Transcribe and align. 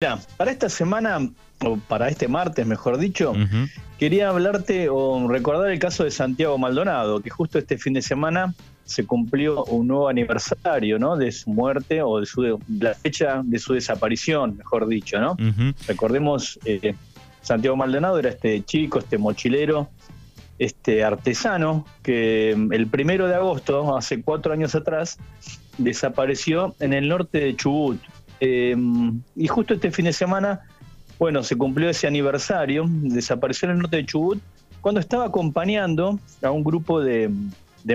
Mira, 0.00 0.20
para 0.36 0.52
esta 0.52 0.68
semana, 0.68 1.28
o 1.64 1.76
para 1.88 2.08
este 2.08 2.28
martes, 2.28 2.64
mejor 2.64 2.98
dicho, 2.98 3.32
quería 3.98 4.28
hablarte 4.28 4.88
o 4.88 5.26
recordar 5.26 5.72
el 5.72 5.80
caso 5.80 6.04
de 6.04 6.12
Santiago 6.12 6.56
Maldonado, 6.56 7.20
que 7.20 7.30
justo 7.30 7.58
este 7.58 7.78
fin 7.78 7.94
de 7.94 8.02
semana 8.02 8.54
se 8.84 9.04
cumplió 9.04 9.64
un 9.64 9.88
nuevo 9.88 10.08
aniversario, 10.08 11.00
¿no? 11.00 11.16
De 11.16 11.32
su 11.32 11.50
muerte 11.50 12.00
o 12.00 12.20
de 12.20 12.26
su 12.26 12.60
la 12.78 12.94
fecha 12.94 13.42
de 13.42 13.58
su 13.58 13.74
desaparición, 13.74 14.56
mejor 14.56 14.86
dicho, 14.86 15.18
¿no? 15.18 15.36
Recordemos, 15.88 16.60
eh, 16.64 16.94
Santiago 17.42 17.76
Maldonado 17.76 18.20
era 18.20 18.28
este 18.28 18.64
chico, 18.64 19.00
este 19.00 19.18
mochilero, 19.18 19.88
este 20.60 21.02
artesano 21.02 21.84
que 22.04 22.54
mm, 22.56 22.72
el 22.72 22.86
primero 22.86 23.26
de 23.26 23.34
agosto, 23.34 23.96
hace 23.96 24.22
cuatro 24.22 24.52
años 24.52 24.76
atrás, 24.76 25.18
desapareció 25.76 26.76
en 26.78 26.92
el 26.92 27.08
norte 27.08 27.40
de 27.40 27.56
Chubut, 27.56 28.00
Em, 28.40 29.20
y 29.34 29.46
justo 29.48 29.74
este 29.74 29.90
fin 29.90 30.04
de 30.04 30.12
semana, 30.12 30.60
bueno, 31.18 31.42
se 31.42 31.56
cumplió 31.56 31.90
ese 31.90 32.06
aniversario, 32.06 32.86
desapareció 32.88 33.66
en 33.66 33.76
el 33.76 33.78
norte 33.80 33.96
de 33.96 34.06
Chubut, 34.06 34.40
cuando 34.80 35.00
estaba 35.00 35.26
acompañando 35.26 36.18
a 36.42 36.50
un 36.50 36.62
grupo 36.62 37.00
de, 37.00 37.30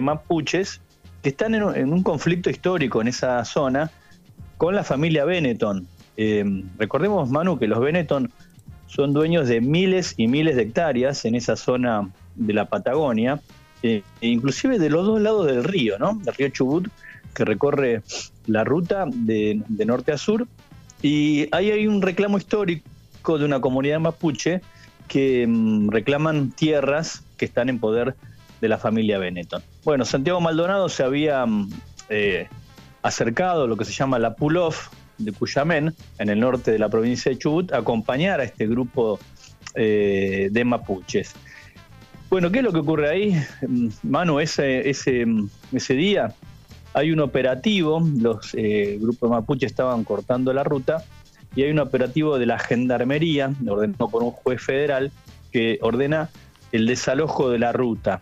mapuches 0.02 0.82
que 1.22 1.30
están 1.30 1.56
en, 1.56 1.94
un 1.94 2.04
conflicto 2.04 2.50
histórico 2.50 3.00
en 3.00 3.08
esa 3.08 3.46
zona 3.46 3.90
con 4.58 4.76
la 4.76 4.84
familia 4.84 5.24
Benetton. 5.24 5.88
Em, 6.18 6.64
recordemos, 6.78 7.30
Manu, 7.30 7.58
que 7.58 7.68
los 7.68 7.80
Benetton 7.80 8.30
son 8.88 9.14
dueños 9.14 9.48
de 9.48 9.62
miles 9.62 10.14
y 10.18 10.28
miles 10.28 10.56
de 10.56 10.64
hectáreas 10.64 11.26
en 11.26 11.36
esa 11.36 11.56
zona 11.56 12.10
de 12.36 12.54
la 12.54 12.66
Patagonia, 12.66 13.42
eh, 13.82 14.04
e 14.22 14.28
inclusive 14.28 14.78
de 14.78 14.90
los 14.90 15.06
dos 15.06 15.22
lados 15.22 15.48
del 15.48 15.64
río, 15.64 15.98
¿no? 15.98 16.16
Del 16.24 16.34
río 16.36 16.50
Chubut, 16.50 16.88
que 17.34 17.46
recorre 17.46 18.02
la 18.46 18.64
ruta 18.64 19.06
de, 19.08 19.62
norte 19.86 20.12
a 20.12 20.18
sur. 20.18 20.48
Y 21.02 21.48
ahí 21.52 21.72
hay 21.72 21.88
un 21.88 22.02
reclamo 22.02 22.38
histórico 22.38 23.38
de 23.38 23.46
una 23.46 23.60
comunidad 23.60 24.00
mapuche 24.00 24.62
que 25.08 25.46
mm, 25.48 25.90
reclaman 25.90 26.52
tierras 26.52 27.24
que 27.38 27.46
están 27.46 27.70
en 27.70 27.80
poder 27.80 28.16
de 28.62 28.70
la 28.70 28.78
familia 28.78 29.18
Benetton. 29.18 29.62
Bueno, 29.84 30.06
Santiago 30.06 30.40
Maldonado 30.40 30.88
se 30.88 31.04
había 31.04 31.46
mm, 31.46 31.70
eh, 32.10 32.48
acercado 33.02 33.64
a 33.64 33.68
lo 33.68 33.76
que 33.76 33.86
se 33.86 33.92
llama 33.92 34.20
la 34.20 34.36
pull-off 34.36 34.90
de 35.18 35.32
Cuyamén, 35.32 35.94
en 36.20 36.30
el 36.30 36.40
norte 36.40 36.72
de 36.72 36.80
la 36.80 36.90
provincia 36.90 37.32
de 37.32 37.38
Chubut, 37.38 37.72
a 37.74 37.80
acompañar 37.80 38.40
a 38.40 38.44
este 38.44 38.66
grupo 38.68 39.20
eh, 39.76 40.50
de 40.52 40.66
mapuches. 40.66 41.34
Bueno, 42.30 42.52
¿qué 42.52 42.60
es 42.60 42.64
lo 42.64 42.72
que 42.72 42.80
ocurre 42.80 43.10
ahí? 43.10 43.46
Mm, 43.68 43.90
Manu, 44.04 44.40
ese, 44.40 44.90
ese, 44.90 45.26
ese 45.72 45.94
día 45.94 46.34
hay 46.94 47.12
un 47.12 47.20
operativo, 47.20 48.02
los 48.20 48.54
eh, 48.54 48.98
grupos 49.02 49.30
mapuche 49.30 49.66
estaban 49.66 50.04
cortando 50.04 50.54
la 50.54 50.64
ruta, 50.64 51.04
y 51.56 51.64
hay 51.64 51.72
un 51.72 51.80
operativo 51.80 52.38
de 52.40 52.46
la 52.46 52.60
Gendarmería, 52.60 53.54
ordenado 53.68 54.10
por 54.10 54.24
un 54.24 54.32
juez 54.32 54.62
federal, 54.62 55.12
que 55.52 55.80
ordena 55.82 56.30
el 56.72 56.88
desalojo 56.88 57.50
de 57.50 57.60
la 57.60 57.72
ruta. 57.72 58.20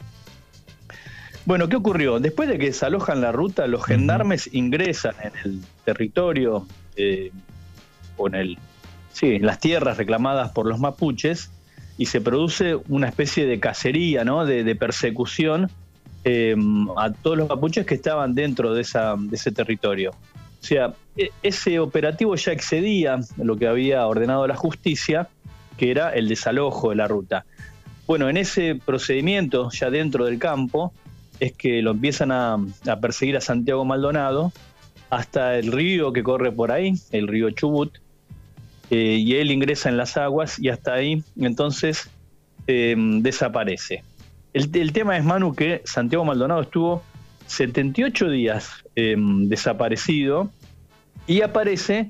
Bueno, 1.45 1.69
¿qué 1.69 1.75
ocurrió? 1.75 2.19
Después 2.19 2.49
de 2.49 2.57
que 2.57 2.67
desalojan 2.67 3.21
la 3.21 3.31
ruta, 3.31 3.67
los 3.67 3.83
gendarmes 3.83 4.53
ingresan 4.53 5.15
en 5.23 5.31
el 5.43 5.61
territorio, 5.85 6.67
eh, 6.95 7.31
o 8.17 8.27
en, 8.27 8.35
el, 8.35 8.57
sí, 9.11 9.35
en 9.35 9.45
las 9.45 9.59
tierras 9.59 9.97
reclamadas 9.97 10.51
por 10.51 10.65
los 10.65 10.79
mapuches, 10.79 11.51
y 11.97 12.05
se 12.05 12.21
produce 12.21 12.75
una 12.89 13.07
especie 13.07 13.45
de 13.45 13.59
cacería, 13.59 14.23
¿no? 14.23 14.45
de 14.45 14.75
persecución 14.75 15.69
eh, 16.23 16.55
a 16.97 17.11
todos 17.11 17.37
los 17.37 17.49
mapuches 17.49 17.85
que 17.85 17.95
estaban 17.95 18.35
dentro 18.35 18.73
de, 18.73 18.81
ese 18.81 19.51
territorio. 19.51 20.11
O 20.11 20.63
sea, 20.63 20.93
e, 21.17 21.31
ese 21.41 21.79
operativo 21.79 22.35
ya 22.35 22.51
excedía 22.51 23.19
lo 23.37 23.57
que 23.57 23.67
había 23.67 24.05
ordenado 24.05 24.45
la 24.47 24.55
justicia, 24.55 25.29
que 25.77 25.91
era 25.91 26.11
el 26.11 26.27
desalojo 26.27 26.91
de 26.91 26.95
la 26.95 27.07
ruta. 27.07 27.45
Bueno, 28.05 28.29
en 28.29 28.37
ese 28.37 28.75
procedimiento, 28.75 29.71
ya 29.71 29.89
dentro 29.89 30.25
del 30.25 30.37
campo, 30.37 30.93
es 31.39 31.53
que 31.53 31.81
lo 31.81 31.91
empiezan 31.91 32.31
a, 32.31 32.57
perseguir 33.01 33.35
a 33.35 33.41
Santiago 33.41 33.83
Maldonado 33.83 34.51
hasta 35.09 35.57
el 35.57 35.71
río 35.71 36.13
que 36.13 36.21
corre 36.21 36.51
por 36.51 36.71
ahí, 36.71 36.93
el 37.11 37.27
río 37.27 37.49
Chubut, 37.51 37.97
eh, 38.91 39.17
y 39.19 39.35
él 39.35 39.51
ingresa 39.51 39.89
en 39.89 39.97
las 39.97 40.17
aguas 40.17 40.59
y 40.59 40.69
hasta 40.69 40.93
ahí 40.93 41.23
entonces 41.39 42.09
eh, 42.67 42.95
desaparece. 42.97 44.03
El, 44.53 44.91
tema 44.91 45.17
es, 45.17 45.23
Manu, 45.23 45.55
que 45.55 45.81
Santiago 45.85 46.25
Maldonado 46.25 46.61
estuvo 46.61 47.03
78 47.47 48.29
días 48.29 48.83
em, 48.95 49.47
desaparecido 49.47 50.51
y 51.27 51.41
aparece, 51.41 52.09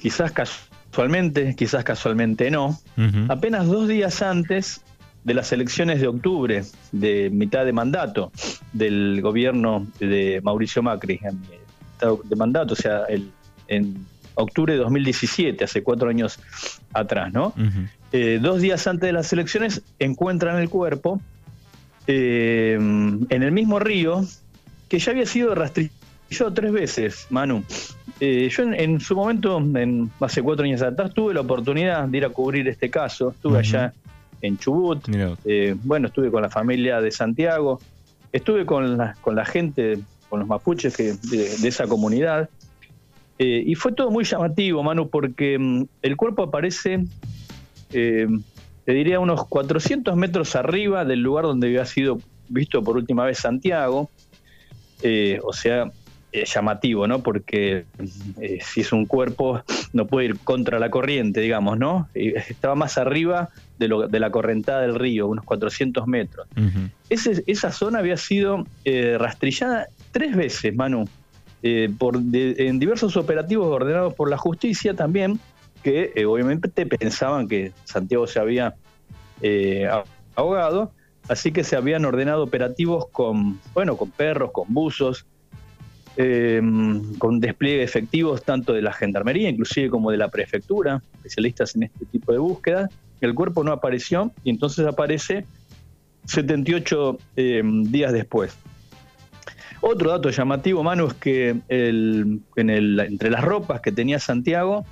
quizás 0.00 0.32
casualmente, 0.32 1.54
quizás 1.56 1.84
casualmente 1.84 2.50
no, 2.50 2.78
apenas 3.28 3.66
dos 3.66 3.86
días 3.86 4.22
antes 4.22 4.82
de 5.24 5.34
las 5.34 5.52
elecciones 5.52 6.00
de 6.00 6.08
octubre, 6.08 6.64
de 6.90 7.30
mitad 7.30 7.64
de 7.64 7.72
mandato 7.72 8.32
del 8.72 9.20
gobierno 9.20 9.86
de 10.00 10.40
Mauricio 10.42 10.82
Macri, 10.82 11.20
de 12.24 12.36
mandato, 12.36 12.72
o 12.72 12.76
sea, 12.76 13.04
el, 13.08 13.30
en 13.68 14.06
octubre 14.38 14.72
de 14.72 14.78
2017, 14.78 15.64
hace 15.64 15.82
cuatro 15.82 16.08
años 16.08 16.38
atrás, 16.92 17.32
¿no? 17.32 17.52
Eh, 18.12 18.38
dos 18.40 18.60
días 18.60 18.86
antes 18.86 19.06
de 19.06 19.12
las 19.12 19.32
elecciones 19.32 19.82
encuentran 19.98 20.58
el 20.58 20.70
cuerpo 20.70 21.20
eh, 22.06 22.74
en 22.74 23.42
el 23.42 23.52
mismo 23.52 23.78
río 23.78 24.24
que 24.88 24.98
ya 24.98 25.12
había 25.12 25.26
sido 25.26 25.54
rastrillado 25.54 26.54
tres 26.54 26.72
veces, 26.72 27.26
Manu. 27.30 27.64
Eh, 28.20 28.48
yo 28.50 28.62
en, 28.62 29.00
su 29.00 29.14
momento, 29.14 29.58
en, 29.58 30.10
hace 30.20 30.42
cuatro 30.42 30.64
años 30.64 30.82
atrás, 30.82 31.12
tuve 31.12 31.34
la 31.34 31.40
oportunidad 31.40 32.08
de 32.08 32.18
ir 32.18 32.24
a 32.24 32.30
cubrir 32.30 32.66
este 32.68 32.88
caso. 32.88 33.30
Estuve 33.30 33.58
allá 33.58 33.92
en 34.40 34.56
Chubut. 34.56 35.06
bueno, 35.82 36.08
estuve 36.08 36.30
con 36.30 36.42
la 36.42 36.50
familia 36.50 37.00
de 37.00 37.10
Santiago. 37.10 37.80
Estuve 38.32 38.64
con 38.64 38.96
la, 38.96 39.14
con 39.20 39.34
la 39.34 39.44
gente, 39.44 39.98
con 40.28 40.40
los 40.40 40.48
mapuches 40.48 40.96
que, 40.96 41.14
de, 41.14 41.68
esa 41.68 41.86
comunidad. 41.86 42.48
Y 43.38 43.74
fue 43.76 43.92
todo 43.92 44.10
muy 44.10 44.24
llamativo, 44.24 44.82
Manu, 44.82 45.08
porque 45.08 45.58
mm, 45.58 45.84
el 46.02 46.16
cuerpo 46.16 46.42
aparece 46.42 47.04
eh, 47.92 48.26
te 48.84 48.92
diría 48.92 49.20
unos 49.20 49.46
400 49.46 50.16
metros 50.16 50.56
arriba 50.56 51.04
del 51.04 51.20
lugar 51.20 51.44
donde 51.44 51.66
había 51.66 51.84
sido 51.84 52.20
visto 52.48 52.82
por 52.82 52.96
última 52.96 53.24
vez 53.24 53.38
Santiago. 53.38 54.10
Eh, 55.02 55.38
o 55.44 55.52
sea, 55.52 55.90
llamativo, 56.32 57.06
¿no? 57.06 57.22
Porque 57.22 57.84
eh, 58.40 58.58
si 58.62 58.80
es 58.80 58.92
un 58.92 59.06
cuerpo, 59.06 59.62
no 59.92 60.06
puede 60.06 60.26
ir 60.26 60.38
contra 60.38 60.78
la 60.78 60.90
corriente, 60.90 61.40
digamos, 61.40 61.78
¿no? 61.78 62.08
estaba 62.14 62.74
más 62.74 62.98
arriba 62.98 63.50
de, 63.78 63.88
lo, 63.88 64.08
de, 64.08 64.20
la 64.20 64.30
correntada 64.30 64.82
del 64.82 64.94
río, 64.94 65.26
unos 65.26 65.44
400 65.44 66.06
metros. 66.06 66.48
esa 67.08 67.72
zona 67.72 68.00
había 68.00 68.16
sido 68.16 68.66
rastrillada 69.18 69.86
tres 70.12 70.34
veces, 70.34 70.74
Manu, 70.74 71.06
por 71.98 72.16
en 72.16 72.78
diversos 72.78 73.16
operativos 73.16 73.66
ordenados 73.66 74.14
por 74.14 74.30
la 74.30 74.36
justicia 74.36 74.94
también, 74.94 75.40
que 75.82 76.12
eh, 76.14 76.26
obviamente 76.26 76.86
pensaban 76.86 77.48
que 77.48 77.72
Santiago 77.84 78.26
se 78.26 78.40
había 78.40 78.74
eh, 79.40 79.88
ahogado, 80.34 80.92
así 81.28 81.52
que 81.52 81.64
se 81.64 81.76
habían 81.76 82.04
ordenado 82.04 82.42
operativos 82.42 83.06
con, 83.08 83.60
bueno, 83.74 83.96
con 83.96 84.10
perros, 84.10 84.50
con 84.52 84.72
buzos, 84.72 85.26
eh, 86.16 86.60
con 87.18 87.38
despliegue 87.38 87.82
efectivos 87.82 88.42
tanto 88.42 88.72
de 88.72 88.82
la 88.82 88.92
gendarmería, 88.92 89.48
inclusive 89.48 89.88
como 89.88 90.10
de 90.10 90.16
la 90.16 90.28
prefectura, 90.28 91.02
especialistas 91.14 91.76
en 91.76 91.84
este 91.84 92.06
tipo 92.06 92.32
de 92.32 92.38
búsqueda. 92.38 92.90
El 93.20 93.34
cuerpo 93.34 93.62
no 93.62 93.72
apareció 93.72 94.32
y 94.44 94.50
entonces 94.50 94.86
aparece 94.86 95.44
78 96.26 97.18
días 97.34 98.12
después. 98.12 98.56
Otro 99.90 100.10
dato 100.10 100.28
llamativo, 100.28 100.82
Manu, 100.82 101.06
es 101.06 101.14
que 101.14 101.48
en 101.68 102.70
el, 102.70 103.00
entre 103.00 103.30
las 103.30 103.42
ropas 103.42 103.80
que 103.80 103.90
tenía 103.90 104.18
Santiago 104.18 104.84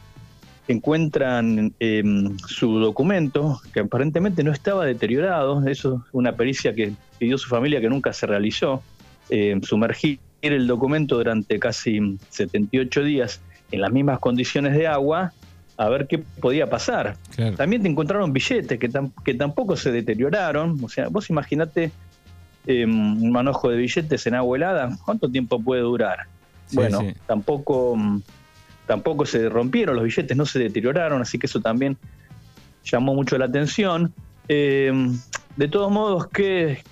encuentran 0.68 1.74
em, 1.80 2.38
su 2.38 2.78
documento, 2.78 3.60
que 3.74 3.80
aparentemente 3.80 4.42
no 4.42 4.52
estaba 4.52 4.86
deteriorado, 4.86 5.66
eso 5.68 6.02
es 6.06 6.14
una 6.14 6.32
pericia 6.32 6.74
que 6.74 6.94
pidió 7.18 7.36
su 7.36 7.46
familia 7.50 7.78
que 7.82 7.90
nunca 7.90 8.14
se 8.14 8.26
realizó, 8.26 8.82
em, 9.28 9.60
sumergir 9.60 10.18
el 10.40 10.66
documento 10.66 11.16
durante 11.16 11.58
casi 11.58 12.16
78 12.30 13.04
días 13.04 13.42
en 13.72 13.82
las 13.82 13.92
mismas 13.92 14.18
condiciones 14.18 14.72
de 14.72 14.86
agua, 14.86 15.34
a 15.76 15.90
ver 15.90 16.06
qué 16.06 16.20
podía 16.40 16.70
pasar. 16.70 17.18
También 17.58 17.82
te 17.82 17.88
encontraron 17.90 18.32
billetes 18.32 18.78
que, 18.78 18.88
que 19.26 19.34
tampoco 19.34 19.76
se 19.76 19.92
deterioraron, 19.92 20.82
o 20.82 20.88
sea, 20.88 21.08
vos 21.08 21.28
imaginate 21.28 21.92
em, 22.66 23.22
un 23.22 23.30
manojo 23.30 23.70
de 23.70 23.76
billetes 23.76 24.26
en 24.26 24.34
agua 24.34 24.56
helada, 24.56 24.96
¿cuánto 25.04 25.28
tiempo 25.28 25.60
puede 25.60 25.82
durar? 25.82 26.26
bueno, 26.72 27.00
tampoco 27.26 27.96
tampoco 28.86 29.26
se 29.26 29.48
rompieron, 29.48 29.96
los 29.96 30.04
billetes 30.04 30.36
no 30.36 30.46
se 30.46 30.58
deterioraron, 30.58 31.20
así 31.22 31.38
que 31.38 31.46
eso 31.46 31.60
también 31.60 31.96
llamó 32.84 33.14
mucho 33.14 33.36
la 33.36 33.46
atención. 33.46 34.12
Eh, 34.48 34.92
de 35.56 35.68
todos 35.68 35.90
modos, 35.90 36.28
¿qué, 36.28 36.82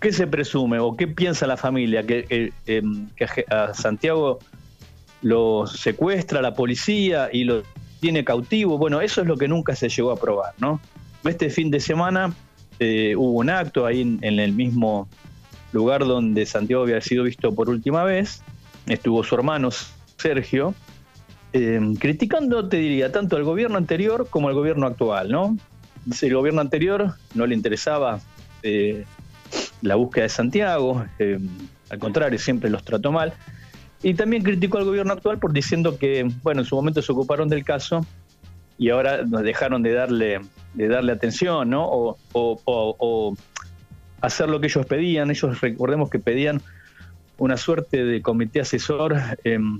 ¿qué, 0.00 0.12
se 0.12 0.26
presume 0.26 0.78
o 0.80 0.96
qué 0.96 1.06
piensa 1.06 1.46
la 1.46 1.56
familia? 1.56 2.04
¿Que, 2.04 2.26
eh, 2.30 2.52
em, 2.66 3.08
a 3.48 3.74
Santiago 3.74 4.40
lo 5.22 5.66
secuestra 5.66 6.42
la 6.42 6.54
policía 6.54 7.28
y 7.32 7.44
lo 7.44 7.62
tiene 8.00 8.24
cautivo. 8.24 8.78
Bueno, 8.78 9.00
eso 9.00 9.22
es 9.22 9.26
lo 9.26 9.36
que 9.36 9.48
nunca 9.48 9.74
se 9.74 9.88
llegó 9.88 10.12
a 10.12 10.16
probar, 10.16 10.54
¿no? 10.58 10.80
Este 11.24 11.50
fin 11.50 11.70
de 11.70 11.80
semana 11.80 12.32
eh, 12.78 13.14
hubo 13.16 13.38
un 13.38 13.50
acto 13.50 13.86
ahí 13.86 14.00
en, 14.00 14.38
el 14.38 14.52
mismo 14.52 15.08
lugar 15.72 16.04
donde 16.04 16.46
Santiago 16.46 16.82
había 16.82 17.00
sido 17.00 17.24
visto 17.24 17.54
por 17.54 17.68
última 17.68 18.04
vez. 18.04 18.42
Estuvo 18.86 19.24
su 19.24 19.34
hermano 19.34 19.70
Sergio, 20.16 20.74
eh, 21.52 21.80
criticando, 21.98 22.68
te 22.68 22.76
diría, 22.76 23.10
tanto 23.12 23.36
al 23.36 23.44
gobierno 23.44 23.76
anterior 23.76 24.28
como 24.30 24.48
al 24.48 24.54
gobierno 24.54 24.86
actual, 24.86 25.30
¿no? 25.30 25.56
El 26.22 26.34
gobierno 26.34 26.60
anterior 26.60 27.14
no 27.34 27.46
le 27.46 27.54
interesaba 27.54 28.20
eh, 28.62 29.04
la 29.82 29.96
búsqueda 29.96 30.24
de 30.24 30.28
Santiago, 30.28 31.04
al 31.90 31.98
contrario, 31.98 32.38
siempre 32.38 32.70
los 32.70 32.84
trató 32.84 33.12
mal. 33.12 33.32
Y 34.02 34.14
también 34.14 34.42
criticó 34.42 34.78
al 34.78 34.84
gobierno 34.84 35.12
actual 35.12 35.38
por 35.38 35.52
diciendo 35.52 35.98
que, 35.98 36.28
bueno, 36.42 36.60
en 36.60 36.66
su 36.66 36.76
momento 36.76 37.02
se 37.02 37.12
ocuparon 37.12 37.48
del 37.48 37.64
caso 37.64 38.06
y 38.78 38.90
ahora 38.90 39.22
nos 39.22 39.42
dejaron 39.42 39.82
de 39.82 39.92
darle, 39.92 40.40
de 40.76 40.88
darle 40.88 41.12
atención, 41.12 41.70
¿no? 41.70 42.16
O, 42.32 43.36
hacer 44.20 44.48
lo 44.48 44.60
que 44.60 44.66
ellos 44.66 44.86
pedían. 44.86 45.30
Ellos 45.30 45.60
recordemos 45.60 46.10
que 46.10 46.18
pedían 46.18 46.62
una 47.38 47.56
suerte 47.56 48.04
de 48.04 48.22
comité 48.22 48.60
asesor 48.60 49.16
em, 49.44 49.78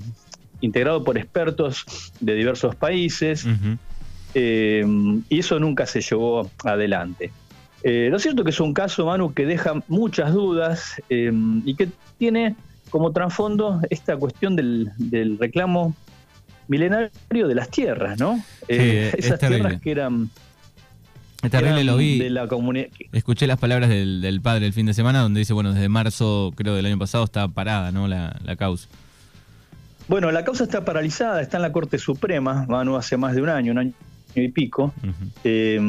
integrado 0.60 1.04
por 1.04 1.16
expertos 1.16 2.12
de 2.20 2.34
diversos 2.34 2.74
países. 2.74 3.46
Em, 4.34 5.22
y 5.28 5.38
eso 5.38 5.58
nunca 5.58 5.86
se 5.86 6.00
llevó 6.00 6.50
adelante. 6.64 7.32
Eh, 7.82 8.08
lo 8.10 8.18
cierto 8.18 8.44
que 8.44 8.50
es 8.50 8.60
un 8.60 8.74
caso, 8.74 9.06
Manu, 9.06 9.32
que 9.32 9.46
deja 9.46 9.74
muchas 9.88 10.32
dudas 10.32 11.00
em, 11.08 11.62
y 11.64 11.74
que 11.74 11.88
tiene 12.18 12.56
como 12.90 13.12
trasfondo 13.12 13.80
esta 13.90 14.16
cuestión 14.16 14.56
del, 14.56 15.38
reclamo 15.38 15.94
milenario 16.68 17.48
de 17.48 17.54
las 17.54 17.70
tierras, 17.70 18.18
¿no? 18.18 18.42
Eh, 18.68 19.12
esas 19.16 19.38
tierras 19.38 19.80
que 19.80 19.90
eran... 19.90 20.30
Es 21.46 21.52
terrible, 21.52 21.84
lo 21.84 21.96
vi. 21.96 22.18
De 22.18 22.30
la 22.30 22.48
Escuché 23.12 23.46
las 23.46 23.58
palabras 23.58 23.88
del, 23.88 24.40
padre 24.42 24.66
el 24.66 24.72
fin 24.72 24.86
de 24.86 24.94
semana 24.94 25.20
donde 25.20 25.38
dice, 25.38 25.52
bueno, 25.52 25.72
desde 25.72 25.88
marzo, 25.88 26.52
creo, 26.56 26.74
del 26.74 26.86
año 26.86 26.98
pasado 26.98 27.24
está 27.24 27.46
parada, 27.48 27.92
¿no? 27.92 28.08
La, 28.08 28.34
causa. 28.58 28.88
Bueno, 30.08 30.30
la 30.32 30.44
causa 30.44 30.64
está 30.64 30.84
paralizada, 30.84 31.40
está 31.40 31.58
en 31.58 31.62
la 31.62 31.72
Corte 31.72 31.98
Suprema, 31.98 32.66
Manu, 32.68 32.96
hace 32.96 33.16
más 33.16 33.34
de 33.34 33.42
un 33.42 33.48
año, 33.48 33.72
un 33.72 33.78
año 33.78 33.92
y 34.34 34.48
pico. 34.48 34.92
Eh, 35.44 35.80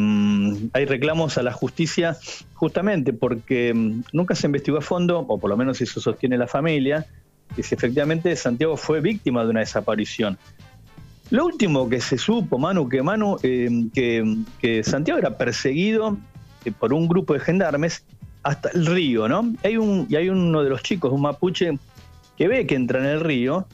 hay 0.74 0.86
reclamos 0.86 1.38
a 1.38 1.44
la 1.44 1.51
justicia 1.51 2.18
justamente 2.53 3.13
porque 3.13 3.74
mm, 3.74 4.03
nunca 4.13 4.36
se 4.36 4.48
investigó 4.48 4.77
a 4.77 4.81
fondo, 4.81 5.19
o 5.19 5.39
por 5.39 5.50
lo 5.50 5.57
menos 5.57 5.81
eso 5.81 6.00
sostiene 6.00 6.38
la 6.38 6.48
familia, 6.48 7.06
que 7.56 7.63
si 7.63 7.75
efectivamente 7.75 8.36
Santiago 8.36 8.77
fue 8.77 9.01
víctima 9.01 9.44
de 9.44 9.50
una 9.50 9.62
desaparición. 9.62 10.38
Lo 11.29 11.45
último 11.45 11.89
que 11.89 12.00
se 12.00 12.18
supo, 12.18 12.57
Manu, 12.57 12.88
que 12.88 13.01
Manu, 13.01 13.38
eh, 13.44 13.69
que, 13.94 14.83
Santiago 14.83 15.19
era 15.19 15.38
perseguido 15.38 16.18
eh, 16.63 16.71
por 16.71 16.94
un 16.94 17.07
grupo 17.07 17.33
de 17.33 17.39
gendarmes 17.39 18.03
hasta 18.44 18.69
el 18.69 18.85
río, 18.85 19.27
¿no? 19.27 19.53
Hay 19.63 19.77
un, 19.77 20.07
y 20.09 20.15
hay 20.15 20.29
uno 20.29 20.63
de 20.63 20.69
los 20.69 20.83
chicos, 20.83 21.12
un 21.12 21.21
mapuche, 21.21 21.77
que 22.38 22.47
ve 22.47 22.65
que 22.65 22.75
entra 22.75 23.00
en 23.00 23.06
el 23.06 23.19
río, 23.19 23.68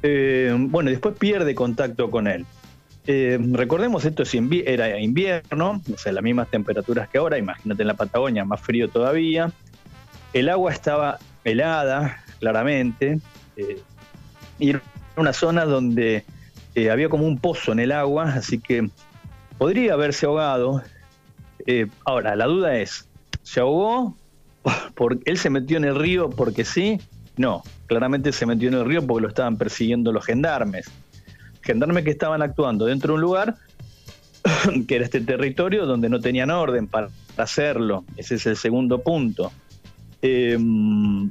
bueno, 0.00 0.90
y 0.90 0.92
después 0.92 1.16
pierde 1.16 1.54
contacto 1.54 2.10
con 2.10 2.28
él. 2.28 2.46
Eh, 3.10 3.38
recordemos, 3.52 4.04
esto 4.04 4.22
era 4.66 5.00
invierno, 5.00 5.80
o 5.90 5.96
sea, 5.96 6.12
las 6.12 6.22
mismas 6.22 6.50
temperaturas 6.50 7.08
que 7.08 7.16
ahora, 7.16 7.38
imagínate 7.38 7.80
en 7.80 7.88
la 7.88 7.94
Patagonia, 7.94 8.44
más 8.44 8.60
frío 8.60 8.90
todavía. 8.90 9.50
El 10.34 10.50
agua 10.50 10.72
estaba 10.72 11.18
helada, 11.42 12.22
claramente, 12.38 13.18
eh, 13.56 13.80
y 14.58 14.68
era 14.68 14.82
una 15.16 15.32
zona 15.32 15.64
donde 15.64 16.26
eh, 16.84 16.90
había 16.90 17.08
como 17.08 17.26
un 17.26 17.38
pozo 17.38 17.72
en 17.72 17.80
el 17.80 17.92
agua, 17.92 18.34
así 18.34 18.58
que 18.58 18.90
podría 19.58 19.94
haberse 19.94 20.26
ahogado. 20.26 20.82
ahora, 22.04 22.36
la 22.36 22.46
duda 22.46 22.76
es, 22.76 23.08
¿se 23.42 23.60
ahogó? 23.60 24.16
porque 24.94 25.22
¿Él 25.26 25.38
se 25.38 25.50
metió 25.50 25.76
en 25.76 25.84
el 25.84 25.94
río 25.94 26.30
porque 26.30 26.64
sí? 26.64 27.00
No, 27.36 27.62
claramente 27.86 28.32
se 28.32 28.46
metió 28.46 28.68
en 28.68 28.74
el 28.74 28.84
río 28.84 29.06
porque 29.06 29.22
lo 29.22 29.28
estaban 29.28 29.56
persiguiendo 29.56 30.12
los 30.12 30.24
gendarmes 30.24 30.90
gendarmes 31.68 32.02
que 32.04 32.10
estaban 32.10 32.40
actuando 32.40 32.86
dentro 32.86 33.12
de 33.12 33.14
un 33.16 33.20
lugar 33.20 33.56
que 34.88 34.96
era 34.96 35.04
este 35.04 35.20
territorio 35.20 35.84
donde 35.84 36.08
no 36.08 36.18
tenían 36.18 36.50
orden 36.50 36.86
para 36.86 37.10
hacerlo. 37.36 38.04
Ese 38.16 38.36
es 38.36 38.46
el 38.46 38.56
segundo 38.56 39.02
punto. 39.02 39.52
Em, 40.22 41.28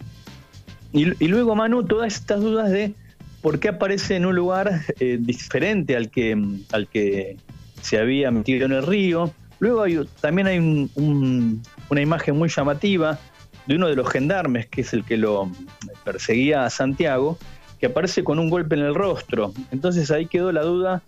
y, 0.94 1.28
luego, 1.28 1.56
Manu, 1.56 1.84
todas 1.84 2.14
estas 2.14 2.42
dudas 2.42 2.70
de 2.70 2.94
por 3.42 3.60
qué 3.60 3.70
aparece 3.70 4.16
en 4.16 4.26
un 4.26 4.36
lugar 4.36 4.82
eh, 5.00 5.18
diferente 5.20 5.96
al 5.96 6.10
que, 6.10 6.38
al 6.72 6.88
que 6.88 7.38
se 7.82 7.98
había 7.98 8.32
metido 8.32 8.66
en 8.66 8.74
el 8.74 8.84
río. 8.84 9.32
Luego 9.60 9.86
también 10.22 10.48
hay 10.48 10.90
una 10.96 12.02
imagen 12.02 12.38
muy 12.38 12.50
llamativa 12.50 13.20
de 13.66 13.76
uno 13.76 13.88
de 13.88 13.96
los 13.96 14.10
gendarmes, 14.10 14.68
que 14.68 14.82
es 14.82 14.94
el 14.94 15.04
que 15.04 15.18
lo 15.18 15.52
perseguía 16.04 16.66
a 16.66 16.70
Santiago, 16.70 17.38
que 17.80 17.88
aparece 17.88 18.24
con 18.24 18.40
un 18.40 18.50
golpe 18.50 18.76
en 18.76 18.82
el 18.82 18.96
rostro. 18.96 19.54
Entonces 19.72 20.10
ahí 20.12 20.26
quedó 20.26 20.52
la 20.52 20.62
duda 20.62 21.02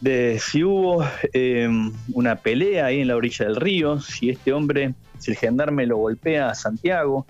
de 0.00 0.38
si 0.38 0.62
hubo 0.62 1.04
eh, 1.32 1.68
una 2.12 2.36
pelea 2.36 2.86
ahí 2.86 3.00
en 3.00 3.08
la 3.08 3.16
orilla 3.16 3.46
del 3.46 3.56
río, 3.56 4.00
si 4.00 4.30
este 4.30 4.52
hombre, 4.52 4.94
si 5.18 5.30
el 5.30 5.36
gendarme 5.36 5.86
lo 5.86 5.96
golpea 5.96 6.50
a 6.50 6.54
Santiago. 6.54 7.26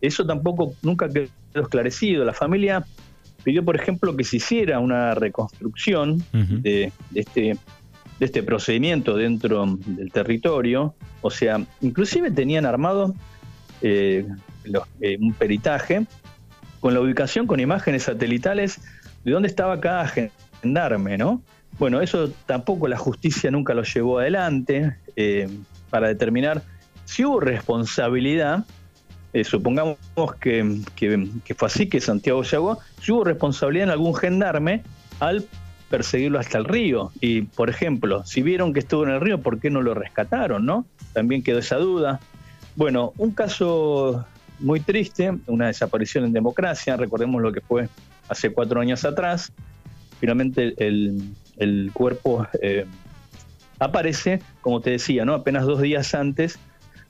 Eso 0.00 0.24
tampoco 0.24 0.74
nunca 0.82 1.08
quedó 1.08 1.28
esclarecido. 1.54 2.24
La 2.24 2.32
familia 2.32 2.84
pidió, 3.44 3.64
por 3.64 3.76
ejemplo, 3.76 4.16
que 4.16 4.24
se 4.24 4.38
hiciera 4.38 4.80
una 4.80 5.14
reconstrucción 5.14 6.24
de, 6.32 6.92
este, 7.14 7.56
de 8.18 8.26
este 8.26 8.42
procedimiento 8.42 9.16
dentro 9.16 9.66
del 9.86 10.10
territorio. 10.10 10.94
O 11.20 11.30
sea, 11.30 11.60
inclusive 11.80 12.30
tenían 12.30 12.66
armado 12.66 13.14
eh, 13.82 14.26
eh, 15.00 15.18
un 15.20 15.32
peritaje 15.34 16.06
con 16.80 16.94
la 16.94 17.00
ubicación 17.00 17.46
con 17.46 17.60
imágenes 17.60 18.04
satelitales 18.04 18.80
de 19.24 19.32
dónde 19.32 19.48
estaba 19.48 19.80
cada 19.80 20.10
gendarme, 20.62 21.16
¿no? 21.16 21.42
Bueno, 21.78 22.00
eso 22.00 22.30
tampoco 22.46 22.88
la 22.88 22.96
justicia 22.96 23.50
nunca 23.50 23.74
lo 23.74 23.82
llevó 23.82 24.18
adelante 24.18 24.96
eh, 25.16 25.48
para 25.90 26.08
determinar 26.08 26.62
si 27.04 27.24
hubo 27.24 27.40
responsabilidad, 27.40 28.64
eh, 29.34 29.42
supongamos 29.42 29.98
que, 30.40 30.80
fue 31.56 31.66
así, 31.66 31.88
que 31.88 32.00
Santiago 32.00 32.44
llegó, 32.44 32.78
si 33.02 33.10
hubo 33.10 33.24
responsabilidad 33.24 33.88
en 33.88 33.90
algún 33.90 34.14
gendarme 34.14 34.84
al 35.18 35.44
perseguirlo 35.90 36.38
hasta 36.38 36.56
el 36.58 36.64
río. 36.64 37.10
Y, 37.20 37.42
por 37.42 37.68
ejemplo, 37.68 38.24
si 38.24 38.42
vieron 38.42 38.72
que 38.72 38.78
estuvo 38.78 39.02
en 39.02 39.10
el 39.10 39.20
río, 39.20 39.40
¿por 39.40 39.58
qué 39.58 39.70
no 39.70 39.82
lo 39.82 39.92
rescataron? 39.92 40.64
¿no? 40.64 40.86
También 41.12 41.42
quedó 41.42 41.58
esa 41.58 41.76
duda. 41.78 42.20
Bueno, 42.76 43.12
un 43.18 43.32
caso 43.32 44.24
muy 44.60 44.78
triste, 44.78 45.32
una 45.48 45.66
desaparición 45.66 46.24
en 46.24 46.32
democracia, 46.32 46.96
recordemos 46.96 47.42
lo 47.42 47.52
que 47.52 47.60
fue 47.60 47.88
hace 48.28 48.52
cuatro 48.52 48.80
años 48.80 49.04
atrás, 49.04 49.52
finalmente 50.20 50.74
el, 50.78 51.90
cuerpo 51.92 52.46
eh, 52.62 52.86
aparece, 53.80 54.40
como 54.60 54.80
te 54.80 54.90
decía, 54.90 55.24
¿no? 55.24 55.34
apenas 55.34 55.64
dos 55.66 55.80
días 55.82 56.14
antes 56.14 56.58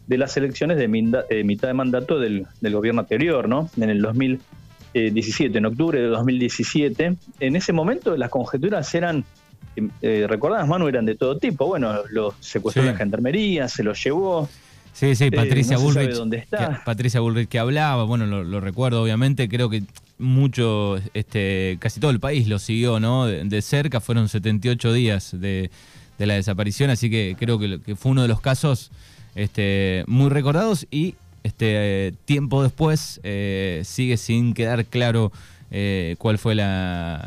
de 0.07 0.19
las 0.19 0.37
elecciones 0.37 0.77
de 0.77 0.85
eh, 0.85 1.45
mitad 1.45 1.69
de 1.69 1.75
mandato 1.75 2.19
del, 2.19 2.47
gobierno 2.61 3.01
anterior, 3.01 3.49
¿no? 3.49 3.71
en 3.77 3.91
el 3.91 4.03
2017, 4.03 5.57
en 5.59 5.67
octubre 5.67 6.01
de 6.01 6.07
2017. 6.09 7.17
En 7.41 7.57
ese 7.57 7.73
momento 7.73 8.17
las 8.17 8.31
conjeturas 8.31 8.95
eran, 8.95 9.25
eh, 10.03 10.27
recordadas, 10.29 10.69
Manu, 10.69 10.89
eran 10.89 11.07
de 11.07 11.15
todo 11.15 11.39
tipo. 11.39 11.67
Bueno, 11.67 11.95
los 12.11 12.35
secuestró 12.41 12.83
la 12.83 12.95
gendarmería, 12.95 13.69
se 13.69 13.83
los 13.83 14.03
llevó, 14.03 14.49
Sí, 14.95 15.17
sí, 15.17 15.29
Patricia 15.33 15.77
Bullrich. 15.77 16.17
Patricia 16.85 17.19
Bullrich 17.19 17.49
que 17.49 17.59
hablaba, 17.59 18.05
bueno, 18.05 18.27
lo, 18.27 18.61
recuerdo 18.61 19.03
obviamente, 19.03 19.49
creo 19.49 19.69
que 19.69 19.83
mucho, 20.19 20.99
este, 21.15 21.79
casi 21.81 21.99
todo 21.99 22.13
el 22.13 22.21
país 22.21 22.47
lo 22.47 22.61
siguió, 22.61 23.01
¿no? 23.01 23.27
De, 23.27 23.61
cerca, 23.63 24.01
fueron 24.01 24.29
78 24.29 24.93
días 24.93 25.33
de, 25.39 25.71
la 26.19 26.35
desaparición, 26.35 26.91
así 26.91 27.11
que 27.11 27.35
creo 27.37 27.59
que, 27.59 27.97
fue 27.97 28.13
uno 28.13 28.23
de 28.23 28.29
los 28.29 28.41
casos 28.41 28.93
este, 29.35 30.05
muy 30.07 30.31
recordados 30.31 30.87
y 30.91 31.17
este 31.43 32.15
tiempo 32.25 32.63
después 32.63 33.21
eh, 33.23 33.83
sigue 33.85 34.17
sin 34.17 34.55
quedar 34.55 34.85
claro 34.87 35.31
eh, 35.71 36.17
cuál 36.19 36.39
fue 36.39 36.57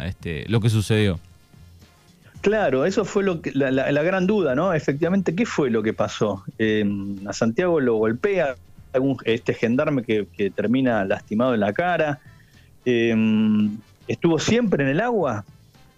este, 0.06 0.46
lo 0.48 0.60
que 0.60 0.70
sucedió. 0.70 1.20
Claro, 2.42 2.86
eso 2.86 3.04
fue 3.04 3.24
la, 3.54 4.04
gran 4.04 4.26
duda, 4.26 4.56
¿no? 4.56 4.74
Efectivamente, 4.74 5.36
¿qué 5.36 5.46
fue 5.46 5.70
lo 5.70 5.84
que 5.84 5.94
pasó? 5.94 6.44
Em, 6.58 7.18
a 7.28 7.34
Santiago 7.34 7.80
lo 7.80 7.96
golpea 7.96 8.56
este 9.26 9.54
gendarme 9.54 10.04
que, 10.04 10.52
termina 10.56 11.04
lastimado 11.04 11.54
en 11.54 11.60
la 11.60 11.74
cara. 11.74 12.20
Em, 12.86 13.78
¿Estuvo 14.08 14.40
siempre 14.40 14.84
en 14.84 14.92
el 14.92 15.02
agua? 15.02 15.44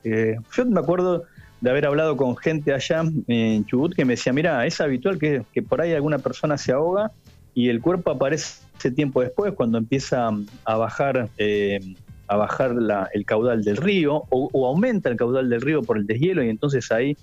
Eh, 0.04 0.38
yo 0.56 0.66
me 0.66 0.80
acuerdo 0.80 1.26
de 1.62 1.70
haber 1.70 1.86
hablado 1.86 2.16
con 2.16 2.38
gente 2.38 2.74
allá 2.74 3.04
en 3.28 3.66
Chubut 3.66 3.94
que 3.94 4.06
me 4.06 4.14
decía, 4.14 4.34
mira, 4.34 4.66
es 4.66 4.80
habitual 4.80 5.18
que, 5.20 5.44
por 5.68 5.82
ahí 5.82 5.94
alguna 5.94 6.20
persona 6.20 6.58
se 6.58 6.72
ahoga 6.72 7.12
y 7.54 7.70
el 7.70 7.82
cuerpo 7.82 8.12
aparece 8.12 8.92
tiempo 8.96 9.22
después 9.22 9.54
cuando 9.54 9.78
empieza 9.78 10.30
a 10.64 10.78
bajar 10.78 11.30
eh, 11.38 11.80
a 12.30 12.38
bajar 12.38 12.76
el 13.14 13.26
caudal 13.26 13.64
del 13.64 13.76
río 13.76 14.24
o, 14.30 14.68
aumenta 14.68 15.10
el 15.10 15.18
caudal 15.18 15.50
del 15.50 15.62
río 15.62 15.82
por 15.82 15.98
el 15.98 16.06
deshielo 16.06 16.44
y 16.44 16.50
entonces 16.50 16.92
ahí 16.92 17.18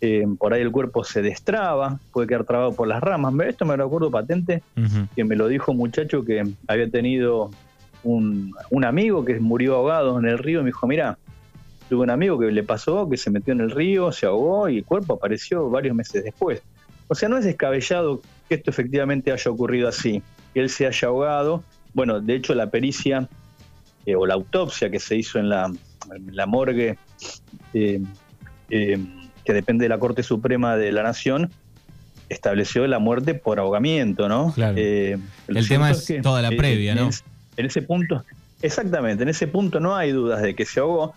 eh, 0.00 0.26
por 0.38 0.52
ahí 0.52 0.60
el 0.60 0.72
cuerpo 0.72 1.04
se 1.04 1.22
destraba, 1.22 1.98
puede 2.12 2.26
quedar 2.26 2.44
trabado 2.44 2.74
por 2.74 2.88
las 2.88 3.00
ramas. 3.00 3.32
Esto 3.46 3.64
me 3.64 3.76
lo 3.76 3.84
acuerdo 3.86 4.10
patente, 4.10 4.62
que 5.14 5.24
me 5.24 5.36
lo 5.36 5.48
dijo 5.48 5.72
un 5.72 5.78
muchacho 5.78 6.24
que 6.24 6.42
había 6.66 6.90
tenido 6.90 7.50
un, 8.02 8.52
amigo 8.84 9.24
que 9.24 9.38
murió 9.40 9.76
ahogado 9.76 10.18
en 10.18 10.26
el 10.26 10.36
río 10.38 10.60
y 10.60 10.64
me 10.64 10.68
dijo, 10.68 10.86
mira, 10.86 11.16
tuve 11.88 12.02
un 12.02 12.10
amigo 12.10 12.38
que 12.38 12.50
le 12.50 12.62
pasó, 12.62 13.08
que 13.08 13.16
se 13.16 13.30
metió 13.30 13.52
en 13.52 13.60
el 13.60 13.70
río, 13.70 14.12
se 14.12 14.26
ahogó 14.26 14.68
y 14.68 14.78
el 14.78 14.84
cuerpo 14.84 15.14
apareció 15.14 15.68
varios 15.70 15.94
meses 15.94 16.24
después. 16.24 16.62
O 17.08 17.14
sea, 17.14 17.28
no 17.28 17.36
es 17.38 17.44
descabellado 17.44 18.22
que 18.48 18.56
esto 18.56 18.70
efectivamente 18.70 19.32
haya 19.32 19.50
ocurrido 19.50 19.88
así, 19.88 20.22
que 20.52 20.60
él 20.60 20.70
se 20.70 20.86
haya 20.86 21.08
ahogado. 21.08 21.62
Bueno, 21.92 22.20
de 22.20 22.34
hecho 22.34 22.54
la 22.54 22.70
pericia 22.70 23.28
eh, 24.06 24.16
o 24.16 24.26
la 24.26 24.34
autopsia 24.34 24.90
que 24.90 25.00
se 25.00 25.16
hizo 25.16 25.38
en 25.38 25.48
la, 25.48 25.72
la 26.32 26.46
morgue, 26.46 26.98
eh, 27.72 28.02
eh, 28.70 28.98
que 29.44 29.52
depende 29.52 29.84
de 29.84 29.88
la 29.88 29.98
Corte 29.98 30.22
Suprema 30.22 30.76
de 30.76 30.92
la 30.92 31.02
Nación, 31.02 31.50
estableció 32.28 32.86
la 32.86 32.98
muerte 32.98 33.34
por 33.34 33.58
ahogamiento, 33.58 34.28
¿no? 34.28 34.52
Claro. 34.54 34.76
el 34.76 35.68
tema 35.68 35.90
es 35.90 36.12
toda 36.22 36.40
la 36.42 36.50
previa, 36.50 36.94
¿no? 36.94 37.10
en 37.56 37.66
ese 37.66 37.82
punto, 37.82 38.24
exactamente, 38.62 39.22
en 39.22 39.28
ese 39.28 39.46
punto 39.46 39.78
no 39.78 39.94
hay 39.94 40.10
dudas 40.10 40.42
de 40.42 40.54
que 40.54 40.64
se 40.64 40.80
ahogó. 40.80 41.14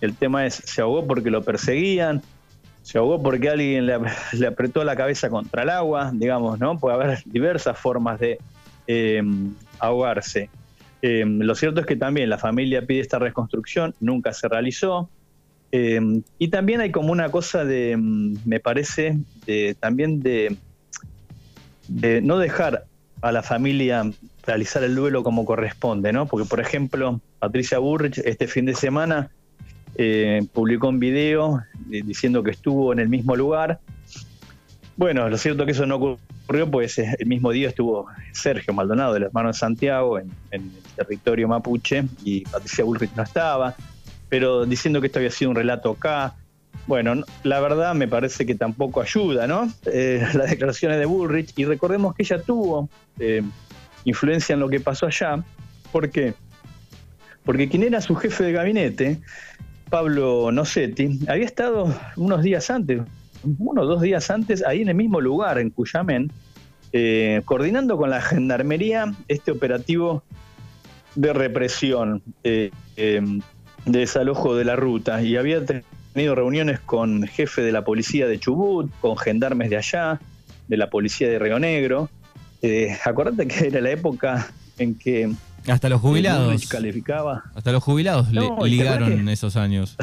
El 0.00 0.14
tema 0.14 0.46
es, 0.46 0.54
se 0.54 0.82
ahogó 0.82 1.06
porque 1.06 1.30
lo 1.30 1.42
perseguían, 1.42 2.22
se 2.82 2.98
ahogó 2.98 3.22
porque 3.22 3.48
alguien 3.48 3.86
le, 3.86 3.94
apretó 4.46 4.84
la 4.84 4.96
cabeza 4.96 5.30
contra 5.30 5.62
el 5.62 5.70
agua, 5.70 6.10
digamos, 6.12 6.58
¿no? 6.58 6.78
Puede 6.78 6.96
haber 6.96 7.18
diversas 7.26 7.78
formas 7.78 8.20
de 8.20 8.38
ahogarse. 9.78 10.50
Em, 11.00 11.38
lo 11.40 11.54
cierto 11.54 11.80
es 11.80 11.86
que 11.86 11.96
también 11.96 12.28
la 12.28 12.36
familia 12.36 12.84
pide 12.86 13.00
esta 13.00 13.18
reconstrucción, 13.18 13.94
nunca 14.00 14.32
se 14.32 14.48
realizó. 14.48 15.08
Em, 15.70 16.22
y 16.38 16.48
también 16.48 16.80
hay 16.80 16.90
como 16.90 17.10
una 17.10 17.30
cosa 17.30 17.64
de, 17.64 17.92
em, 17.92 18.36
me 18.44 18.60
parece, 18.60 19.18
también 19.80 20.20
de, 20.20 20.56
de, 21.88 22.20
no 22.20 22.38
dejar 22.38 22.84
a 23.22 23.32
la 23.32 23.42
familia 23.42 24.04
realizar 24.46 24.82
el 24.82 24.94
duelo 24.94 25.22
como 25.22 25.44
corresponde, 25.44 26.12
¿no? 26.12 26.26
Porque, 26.26 26.46
por 26.46 26.60
ejemplo, 26.60 27.20
Patricia 27.38 27.78
Burrich 27.78 28.18
este 28.18 28.46
fin 28.46 28.66
de 28.66 28.74
semana 28.74 29.30
eh, 29.96 30.42
publicó 30.52 30.88
un 30.88 30.98
video 30.98 31.62
diciendo 31.86 32.42
que 32.42 32.50
estuvo 32.50 32.92
en 32.92 32.98
el 32.98 33.08
mismo 33.08 33.36
lugar. 33.36 33.80
Bueno, 34.96 35.28
lo 35.28 35.38
cierto 35.38 35.62
es 35.62 35.66
que 35.66 35.72
eso 35.72 35.86
no 35.86 35.96
ocurrió, 35.96 36.70
pues 36.70 36.98
eh, 36.98 37.16
el 37.18 37.26
mismo 37.26 37.50
día 37.50 37.68
estuvo 37.68 38.06
Sergio 38.32 38.74
Maldonado, 38.74 39.14
del 39.14 39.24
hermano 39.24 39.48
de 39.48 39.54
Santiago, 39.54 40.18
en, 40.18 40.30
el 40.50 40.70
territorio 40.96 41.48
mapuche, 41.48 42.04
y 42.24 42.42
Patricia 42.42 42.84
Bullrich 42.84 43.12
no 43.16 43.22
estaba, 43.22 43.74
pero 44.28 44.66
diciendo 44.66 45.00
que 45.00 45.06
esto 45.06 45.18
había 45.18 45.30
sido 45.30 45.50
un 45.50 45.56
relato 45.56 45.90
acá. 45.90 46.34
Bueno, 46.86 47.24
la 47.42 47.60
verdad 47.60 47.94
me 47.94 48.06
parece 48.06 48.44
que 48.44 48.54
tampoco 48.54 49.00
ayuda, 49.00 49.46
¿no? 49.46 49.72
Eh, 49.86 50.26
las 50.34 50.50
declaraciones 50.50 50.98
de 50.98 51.06
Bullrich, 51.06 51.52
y 51.56 51.64
recordemos 51.64 52.14
que 52.14 52.22
ella 52.22 52.40
tuvo 52.42 52.88
influencia 54.04 54.52
en 54.54 54.60
lo 54.60 54.68
que 54.68 54.80
pasó 54.80 55.06
allá. 55.06 55.42
¿Por 55.90 56.10
qué? 56.10 56.34
Porque 57.44 57.68
quien 57.68 57.82
era 57.82 58.00
su 58.00 58.14
jefe 58.14 58.44
de 58.44 58.52
gabinete, 58.52 59.20
Pablo 59.92 60.50
Nocetti, 60.50 61.20
había 61.28 61.44
estado 61.44 61.94
unos 62.16 62.42
días 62.42 62.70
antes, 62.70 63.02
uno 63.58 63.82
o 63.82 63.84
dos 63.84 64.00
días 64.00 64.30
antes, 64.30 64.64
ahí 64.64 64.80
en 64.80 64.88
el 64.88 64.94
mismo 64.94 65.20
lugar, 65.20 65.58
en 65.58 65.68
Cuyamén, 65.68 66.32
eh, 66.94 67.42
coordinando 67.44 67.98
con 67.98 68.08
la 68.08 68.22
Gendarmería 68.22 69.12
este 69.28 69.50
operativo 69.50 70.22
de 71.14 71.34
represión, 71.34 72.22
eh, 72.42 72.70
em, 72.96 73.42
de 73.84 73.98
desalojo 73.98 74.56
de 74.56 74.64
la 74.64 74.76
ruta. 74.76 75.20
Y 75.20 75.36
había 75.36 75.62
tenido 75.62 76.34
reuniones 76.36 76.80
con 76.80 77.24
jefe 77.24 77.60
de 77.60 77.72
la 77.72 77.84
policía 77.84 78.26
de 78.26 78.40
Chubut, 78.40 78.90
con 79.02 79.18
gendarmes 79.18 79.68
de 79.68 79.76
allá, 79.76 80.22
de 80.68 80.76
la 80.78 80.88
policía 80.88 81.28
de 81.28 81.38
Río 81.38 81.58
Negro. 81.58 82.08
Eh, 82.62 82.96
acordate 83.04 83.46
que 83.46 83.66
era 83.66 83.82
la 83.82 83.90
época 83.90 84.50
en 84.78 84.94
que... 84.94 85.30
Hasta 85.68 85.88
los 85.88 86.00
jubilados. 86.00 86.66
Calificaba. 86.66 87.44
Hasta 87.54 87.72
los 87.72 87.82
jubilados 87.82 88.28
ligaron 88.32 89.28
esos 89.28 89.56
años. 89.56 89.96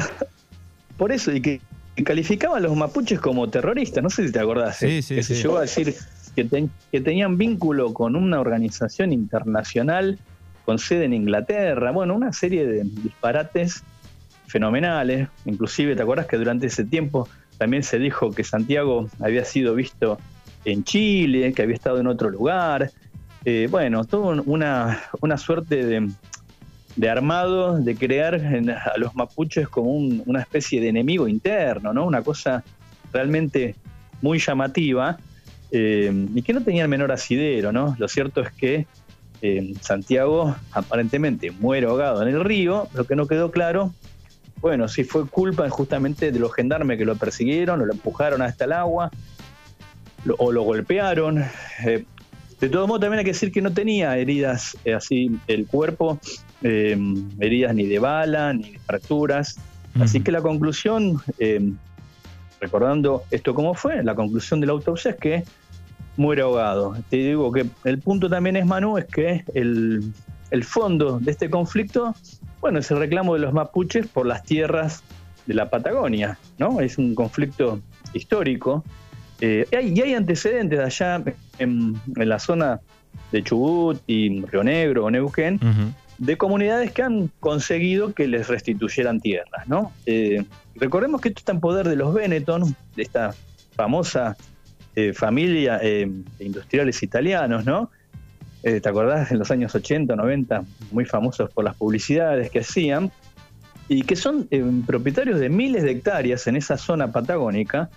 Por 0.96 1.12
eso, 1.12 1.32
y 1.32 1.40
que 1.40 1.60
calificaban 2.04 2.58
a 2.58 2.60
los 2.68 2.76
mapuches 2.76 3.20
como 3.20 3.48
terroristas, 3.48 4.02
no 4.02 4.10
sé 4.10 4.26
si 4.26 4.32
te 4.32 4.38
acordás, 4.38 4.82
¿eh? 4.82 5.02
que 5.06 5.22
se 5.22 5.34
llegó 5.34 5.58
a 5.58 5.62
decir 5.62 5.94
que, 6.34 6.68
que, 6.92 7.00
tenían 7.00 7.36
vínculo 7.36 7.92
con 7.92 8.16
una 8.16 8.40
organización 8.40 9.12
internacional 9.12 10.18
con 10.64 10.78
sede 10.78 11.06
en 11.06 11.14
Inglaterra, 11.14 11.90
bueno, 11.90 12.14
una 12.14 12.32
serie 12.32 12.66
de 12.66 12.84
disparates 12.84 13.82
fenomenales, 14.46 15.28
inclusive 15.44 15.96
te 15.96 16.02
acuerdas 16.02 16.26
que 16.26 16.36
durante 16.36 16.66
ese 16.66 16.84
tiempo 16.84 17.28
también 17.58 17.82
se 17.82 17.98
dijo 17.98 18.30
que 18.30 18.44
Santiago 18.44 19.08
había 19.20 19.44
sido 19.44 19.74
visto 19.74 20.18
en 20.64 20.84
Chile, 20.84 21.52
que 21.52 21.62
había 21.62 21.74
estado 21.74 21.98
en 21.98 22.06
otro 22.06 22.30
lugar, 22.30 22.90
eh, 23.44 23.68
bueno, 23.70 24.04
todo 24.04 24.42
una, 24.44 25.02
una 25.20 25.38
suerte 25.38 25.84
de, 25.84 26.10
de 26.96 27.08
armado, 27.08 27.78
de 27.78 27.96
crear 27.96 28.34
a 28.34 28.98
los 28.98 29.14
mapuches 29.14 29.68
como 29.68 29.92
una 29.92 30.40
especie 30.40 30.80
de 30.80 30.88
enemigo 30.88 31.28
interno, 31.28 31.92
¿no? 31.92 32.06
Una 32.06 32.22
cosa 32.22 32.62
realmente 33.12 33.74
muy 34.22 34.38
llamativa 34.38 35.18
eh, 35.72 36.12
y 36.34 36.42
que 36.42 36.52
no 36.52 36.62
tenía 36.62 36.82
el 36.82 36.88
menor 36.88 37.12
asidero, 37.12 37.72
¿no? 37.72 37.96
Lo 37.98 38.08
cierto 38.08 38.40
es 38.42 38.50
que 38.52 38.86
eh, 39.42 39.72
Santiago 39.80 40.54
aparentemente 40.72 41.50
muere 41.50 41.86
ahogado 41.86 42.22
en 42.22 42.28
el 42.28 42.44
río, 42.44 42.88
lo 42.92 43.04
que 43.04 43.16
no 43.16 43.26
quedó 43.26 43.50
claro, 43.50 43.94
bueno, 44.60 44.88
si 44.88 45.04
fue 45.04 45.26
culpa 45.26 45.68
justamente 45.70 46.32
de 46.32 46.38
los 46.38 46.52
gendarmes 46.52 46.98
que 46.98 47.06
lo 47.06 47.16
persiguieron 47.16 47.80
o 47.80 47.86
lo 47.86 47.92
empujaron 47.94 48.42
hasta 48.42 48.66
el 48.66 48.72
agua 48.72 49.10
o 50.38 50.52
lo 50.52 50.62
golpearon. 50.62 51.44
De 52.60 52.68
todo 52.68 52.86
modo, 52.86 53.00
también 53.00 53.20
hay 53.20 53.24
que 53.24 53.32
decir 53.32 53.52
que 53.52 53.62
no 53.62 53.72
tenía 53.72 54.16
heridas 54.18 54.76
así 54.94 55.38
el 55.46 55.66
cuerpo, 55.66 56.18
eh, 56.62 56.96
heridas 57.38 57.74
ni 57.74 57.86
de 57.86 57.98
bala, 57.98 58.52
ni 58.52 58.72
de 58.72 58.78
fracturas. 58.80 59.58
Así 59.98 60.20
que 60.20 60.30
la 60.30 60.40
conclusión, 60.40 61.20
eh, 61.38 61.72
recordando 62.60 63.24
esto 63.30 63.54
cómo 63.54 63.74
fue, 63.74 64.02
la 64.04 64.14
conclusión 64.14 64.60
de 64.60 64.66
la 64.66 64.72
autopsia 64.72 65.12
es 65.12 65.16
que 65.16 65.44
muere 66.16 66.42
ahogado. 66.42 66.94
Te 67.08 67.16
digo 67.16 67.50
que 67.50 67.66
el 67.84 67.98
punto 67.98 68.28
también 68.28 68.56
es, 68.56 68.66
Manu, 68.66 68.98
es 68.98 69.06
que 69.06 69.44
el, 69.54 70.12
fondo 70.62 71.18
de 71.18 71.30
este 71.30 71.48
conflicto, 71.48 72.14
bueno, 72.60 72.78
es 72.78 72.90
el 72.90 72.98
reclamo 72.98 73.34
de 73.34 73.40
los 73.40 73.52
mapuches 73.52 74.06
por 74.06 74.26
las 74.26 74.44
tierras 74.44 75.02
de 75.46 75.54
la 75.54 75.70
Patagonia, 75.70 76.38
¿no? 76.58 76.80
Es 76.80 76.98
un 76.98 77.14
conflicto 77.14 77.80
histórico. 78.12 78.84
Eh, 79.40 79.66
y 79.72 80.00
hay 80.00 80.14
antecedentes 80.14 80.78
allá 80.78 81.22
en, 81.58 81.98
la 82.14 82.38
zona 82.38 82.80
de 83.32 83.42
Chubut 83.42 84.00
y 84.06 84.42
Río 84.44 84.62
Negro 84.62 85.06
o 85.06 85.10
Neuquén, 85.10 85.58
de 86.18 86.36
comunidades 86.36 86.92
que 86.92 87.02
han 87.02 87.30
conseguido 87.40 88.12
que 88.12 88.28
les 88.28 88.48
restituyeran 88.48 89.20
tierras, 89.20 89.66
¿no? 89.66 89.92
Eh, 90.04 90.44
recordemos 90.74 91.20
que 91.20 91.28
esto 91.28 91.38
está 91.38 91.52
en 91.52 91.60
poder 91.60 91.88
de 91.88 91.96
los 91.96 92.12
Benetton, 92.12 92.76
de 92.94 93.02
esta 93.02 93.34
famosa 93.74 94.36
eh, 94.94 95.14
familia 95.14 95.78
de 95.78 96.10
industriales 96.40 97.02
italianos, 97.02 97.64
¿no? 97.64 97.90
¿Te 98.62 98.86
acordás? 98.86 99.30
En 99.30 99.38
los 99.38 99.50
años 99.50 99.74
80, 99.74 100.14
90, 100.14 100.64
muy 100.92 101.06
famosos 101.06 101.50
por 101.50 101.64
las 101.64 101.74
publicidades 101.76 102.50
que 102.50 102.58
hacían, 102.58 103.10
y 103.88 104.02
que 104.02 104.16
son 104.16 104.46
propietarios 104.86 105.40
de 105.40 105.48
miles 105.48 105.82
de 105.82 105.92
hectáreas 105.92 106.46
en 106.46 106.56
esa 106.56 106.76
zona 106.76 107.10
patagónica, 107.10 107.88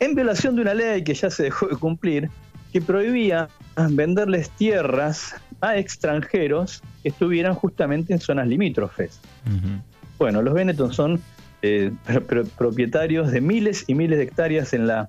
en 0.00 0.14
violación 0.14 0.56
de 0.56 0.62
una 0.62 0.74
ley 0.74 1.02
que 1.02 1.14
ya 1.14 1.30
se 1.30 1.44
dejó 1.44 1.66
de 1.66 1.76
cumplir, 1.76 2.30
que 2.72 2.80
prohibía 2.80 3.48
venderles 3.90 4.50
tierras 4.50 5.34
a 5.60 5.76
extranjeros 5.76 6.82
que 7.02 7.08
estuvieran 7.08 7.54
justamente 7.54 8.12
en 8.12 8.20
zonas 8.20 8.46
limítrofes. 8.46 9.20
Bueno, 10.18 10.42
los 10.42 10.54
Benetton 10.54 10.92
son 10.92 11.20
eh, 11.62 11.92
propietarios 12.56 13.32
de 13.32 13.40
miles 13.40 13.84
y 13.86 13.94
miles 13.94 14.18
de 14.18 14.24
hectáreas 14.24 14.72
en 14.72 14.86
la 14.86 15.08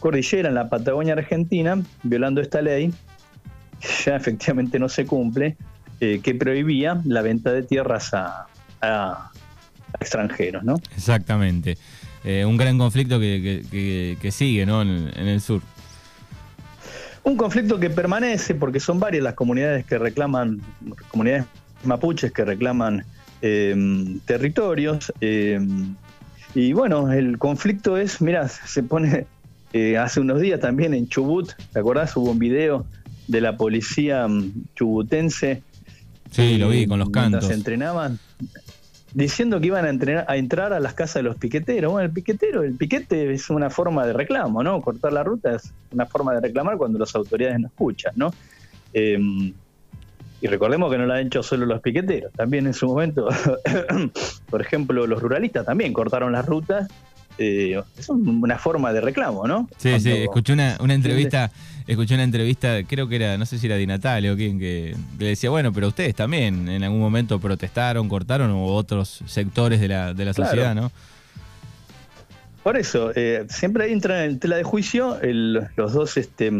cordillera, 0.00 0.48
en 0.48 0.56
la 0.56 0.68
Patagonia 0.68 1.14
Argentina, 1.14 1.80
violando 2.02 2.40
esta 2.40 2.60
ley, 2.60 2.92
que 3.80 3.88
ya 4.04 4.16
efectivamente 4.16 4.78
no 4.78 4.88
se 4.88 5.06
cumple, 5.06 5.56
eh, 6.00 6.20
que 6.22 6.34
prohibía 6.34 7.00
la 7.04 7.22
venta 7.22 7.52
de 7.52 7.62
tierras 7.62 8.12
a, 8.12 8.48
extranjeros, 10.00 10.64
¿no? 10.64 10.74
Exactamente. 10.96 11.78
Eh, 12.24 12.44
un 12.44 12.56
gran 12.56 12.78
conflicto 12.78 13.18
que, 13.18 14.28
sigue 14.30 14.66
¿no? 14.66 14.82
en 14.82 15.10
el 15.16 15.40
sur. 15.40 15.62
Un 17.24 17.36
conflicto 17.36 17.78
que 17.78 17.88
permanece 17.88 18.54
porque 18.54 18.80
son 18.80 18.98
varias 18.98 19.22
las 19.22 19.34
comunidades 19.34 19.84
que 19.86 19.96
reclaman, 19.96 20.60
comunidades 21.08 21.44
mapuches 21.84 22.32
que 22.32 22.44
reclaman 22.44 23.04
eh, 23.42 24.18
territorios. 24.24 25.12
Eh, 25.20 25.60
y 26.54 26.72
bueno, 26.72 27.12
el 27.12 27.38
conflicto 27.38 27.96
es, 27.96 28.20
mira, 28.20 28.48
se 28.48 28.82
pone 28.82 29.26
eh, 29.72 29.96
hace 29.96 30.20
unos 30.20 30.40
días 30.40 30.58
también 30.58 30.94
en 30.94 31.08
Chubut, 31.08 31.52
¿te 31.72 31.78
acordás? 31.78 32.16
Hubo 32.16 32.32
un 32.32 32.40
video 32.40 32.86
de 33.28 33.40
la 33.40 33.56
policía 33.56 34.26
mm, 34.26 34.52
chubutense 34.74 35.62
Sí, 36.32 36.56
lo 36.56 36.70
vi 36.70 36.86
con 36.86 36.98
los 36.98 37.10
cantos. 37.10 37.46
Se 37.46 37.52
entrenaban 37.52 38.18
diciendo 39.14 39.60
que 39.60 39.66
iban 39.66 39.84
a, 39.84 39.90
entrenar, 39.90 40.24
a 40.28 40.36
entrar 40.36 40.72
a 40.72 40.80
las 40.80 40.94
casas 40.94 41.16
de 41.16 41.22
los 41.24 41.36
piqueteros. 41.36 41.92
Bueno, 41.92 42.06
el 42.06 42.12
piquetero, 42.12 42.62
el 42.62 42.74
piquete 42.74 43.32
es 43.32 43.50
una 43.50 43.70
forma 43.70 44.06
de 44.06 44.12
reclamo, 44.12 44.62
¿no? 44.62 44.80
Cortar 44.80 45.12
la 45.12 45.22
ruta 45.22 45.54
es 45.54 45.72
una 45.92 46.06
forma 46.06 46.34
de 46.34 46.40
reclamar 46.40 46.76
cuando 46.76 46.98
las 46.98 47.14
autoridades 47.14 47.60
no 47.60 47.66
escuchan, 47.66 48.12
¿no? 48.16 48.32
Em, 48.92 49.52
y 50.40 50.46
recordemos 50.48 50.90
que 50.90 50.98
no 50.98 51.06
lo 51.06 51.14
han 51.14 51.26
hecho 51.26 51.42
solo 51.42 51.66
los 51.66 51.80
piqueteros, 51.80 52.32
también 52.32 52.66
en 52.66 52.74
su 52.74 52.86
momento, 52.86 53.28
por 54.50 54.60
ejemplo, 54.60 55.06
los 55.06 55.22
ruralistas 55.22 55.64
también 55.64 55.92
cortaron 55.92 56.32
las 56.32 56.46
rutas. 56.46 56.88
Eh, 57.38 57.80
es 57.98 58.08
una 58.08 58.58
forma 58.58 58.92
de 58.92 59.00
reclamo, 59.00 59.46
¿no? 59.46 59.68
Sí, 59.78 59.98
sí, 60.00 60.10
escuché 60.10 60.52
una, 60.52 60.76
una 60.80 60.94
entrevista, 60.94 61.50
escuché 61.86 62.14
una 62.14 62.24
entrevista, 62.24 62.82
creo 62.84 63.08
que 63.08 63.16
era, 63.16 63.38
no 63.38 63.46
sé 63.46 63.58
si 63.58 63.66
era 63.66 63.76
de 63.76 63.86
Natalia 63.86 64.32
o 64.32 64.36
quién, 64.36 64.58
que, 64.58 64.94
le 65.18 65.26
decía, 65.26 65.50
bueno, 65.50 65.72
pero 65.72 65.88
ustedes 65.88 66.14
también 66.14 66.68
en 66.68 66.84
algún 66.84 67.00
momento 67.00 67.38
protestaron, 67.38 68.08
cortaron, 68.08 68.50
o 68.50 68.66
otros 68.66 69.22
sectores 69.26 69.80
de 69.80 69.88
la, 69.88 70.14
de 70.14 70.24
la 70.24 70.32
sociedad, 70.34 70.74
¿no? 70.74 70.92
Por 72.62 72.76
eso, 72.76 73.10
eh, 73.16 73.44
siempre 73.48 73.90
entra 73.90 74.24
en 74.24 74.38
tela 74.38 74.56
de 74.56 74.62
juicio 74.62 75.18
los 75.22 75.92
dos 75.92 76.16
este, 76.16 76.50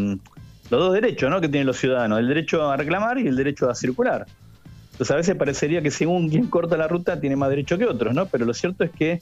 los 0.72 0.80
dos 0.80 0.94
derechos 0.94 1.30
¿no? 1.30 1.40
que 1.40 1.48
tienen 1.48 1.66
los 1.66 1.76
ciudadanos, 1.76 2.18
el 2.18 2.28
derecho 2.28 2.70
a 2.70 2.76
reclamar 2.76 3.18
y 3.18 3.28
el 3.28 3.36
derecho 3.36 3.70
a 3.70 3.74
circular. 3.74 4.26
Entonces 4.92 5.10
a 5.10 5.16
veces 5.16 5.36
parecería 5.36 5.82
que 5.82 5.90
según 5.90 6.28
quien 6.28 6.46
corta 6.46 6.76
la 6.76 6.88
ruta 6.88 7.20
tiene 7.20 7.36
más 7.36 7.50
derecho 7.50 7.78
que 7.78 7.84
otros, 7.84 8.14
¿no? 8.14 8.26
Pero 8.26 8.46
lo 8.46 8.54
cierto 8.54 8.82
es 8.82 8.90
que, 8.90 9.20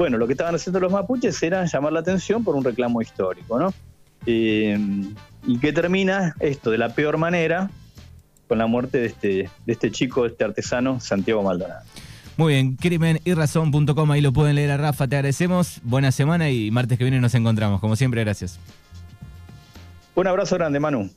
bueno, 0.00 0.16
lo 0.16 0.26
que 0.26 0.32
estaban 0.32 0.54
haciendo 0.54 0.80
los 0.80 0.90
mapuches 0.90 1.42
era 1.42 1.62
llamar 1.66 1.92
la 1.92 2.00
atención 2.00 2.42
por 2.42 2.56
un 2.56 2.64
reclamo 2.64 3.02
histórico, 3.02 3.58
¿no? 3.58 3.74
Eh, 4.24 4.78
y 5.46 5.58
que 5.58 5.74
termina 5.74 6.34
esto 6.40 6.70
de 6.70 6.78
la 6.78 6.94
peor 6.94 7.18
manera 7.18 7.68
con 8.48 8.56
la 8.56 8.66
muerte 8.66 8.96
de 8.96 9.06
este, 9.08 9.50
de 9.66 9.72
este 9.74 9.90
chico, 9.90 10.22
de 10.22 10.28
este 10.28 10.44
artesano, 10.44 11.00
Santiago 11.00 11.42
Maldonado. 11.42 11.82
Muy 12.38 12.54
bien, 12.54 12.76
crimen 12.76 13.20
y 13.26 13.34
razón.com, 13.34 14.10
ahí 14.10 14.22
lo 14.22 14.32
pueden 14.32 14.56
leer 14.56 14.70
a 14.70 14.78
Rafa, 14.78 15.06
te 15.06 15.16
agradecemos, 15.16 15.82
buena 15.82 16.12
semana 16.12 16.48
y 16.48 16.70
martes 16.70 16.96
que 16.96 17.04
viene 17.04 17.20
nos 17.20 17.34
encontramos, 17.34 17.78
como 17.78 17.94
siempre, 17.94 18.24
gracias. 18.24 18.58
Un 20.14 20.26
abrazo 20.26 20.56
grande, 20.56 20.80
Manu. 20.80 21.10